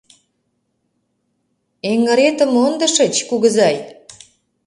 [1.91, 3.75] —Эҥыретым мондышыч, кугызай!